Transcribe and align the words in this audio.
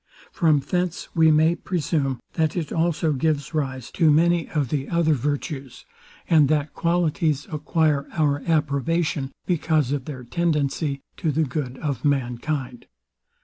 From 0.31 0.61
thence 0.61 1.09
we 1.15 1.29
may 1.29 1.53
presume, 1.53 2.19
that 2.33 2.55
it 2.57 2.73
also 2.73 3.13
gives 3.13 3.53
rise 3.53 3.91
to 3.91 4.09
many 4.09 4.49
of 4.49 4.69
the 4.69 4.89
other 4.89 5.13
virtues; 5.13 5.85
and 6.27 6.47
that 6.49 6.73
qualities 6.73 7.45
acquire 7.51 8.07
our 8.13 8.41
approbation, 8.47 9.31
because 9.45 9.91
of 9.91 10.05
their 10.05 10.23
tendency 10.23 11.01
to 11.17 11.31
the 11.31 11.43
good 11.43 11.77
of 11.77 12.03
mankind. 12.03 12.87